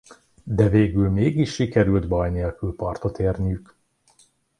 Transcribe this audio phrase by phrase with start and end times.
[0.43, 3.75] De végül mégis sikerül baj nélkül partot érniük.